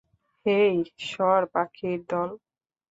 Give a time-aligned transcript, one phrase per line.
[0.45, 0.75] হেই,
[1.01, 2.29] সর পাখির দল।